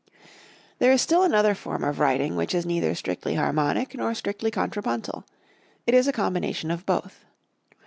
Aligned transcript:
There 0.79 0.91
is 0.91 0.99
still 0.99 1.21
another 1.21 1.53
form 1.53 1.83
of 1.83 1.99
writing 1.99 2.35
which 2.35 2.55
is 2.55 2.65
neither 2.65 2.95
strictly 2.95 3.35
harmonic, 3.35 3.93
nor 3.93 4.15
strictly 4.15 4.49
contrapuntal, 4.49 5.25
it 5.85 5.93
is 5.93 6.07
a 6.07 6.11
combination 6.11 6.71
of 6.71 6.87
both. 6.87 7.23